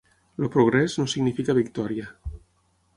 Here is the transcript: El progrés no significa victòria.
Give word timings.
El 0.43 0.49
progrés 0.55 0.95
no 1.01 1.07
significa 1.15 1.57
victòria. 1.61 2.11